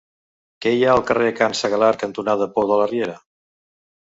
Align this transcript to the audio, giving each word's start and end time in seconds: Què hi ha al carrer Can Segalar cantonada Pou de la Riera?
Què 0.65 0.71
hi 0.75 0.79
ha 0.85 0.87
al 0.93 1.03
carrer 1.09 1.27
Can 1.41 1.55
Segalar 1.59 1.91
cantonada 2.05 2.49
Pou 2.57 2.69
de 2.73 2.81
la 2.83 2.89
Riera? 2.95 3.21